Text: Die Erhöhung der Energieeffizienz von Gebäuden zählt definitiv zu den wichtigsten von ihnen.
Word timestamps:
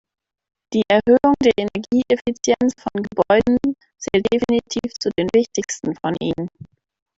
Die 0.73 0.81
Erhöhung 0.87 1.35
der 1.43 1.51
Energieeffizienz 1.59 2.73
von 2.81 3.03
Gebäuden 3.03 3.59
zählt 3.99 4.25
definitiv 4.33 4.93
zu 4.99 5.11
den 5.15 5.27
wichtigsten 5.31 5.93
von 6.01 6.15
ihnen. 6.19 6.47